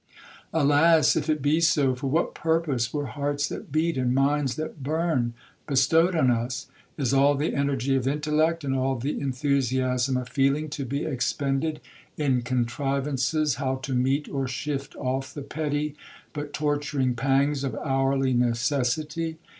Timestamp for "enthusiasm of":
9.21-10.27